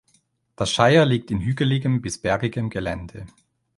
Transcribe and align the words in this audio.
Das 0.55 0.71
Shire 0.71 1.05
liegt 1.05 1.29
in 1.29 1.41
hügeligem 1.41 2.01
bis 2.01 2.19
bergigem 2.19 2.71
Gelände. 2.71 3.27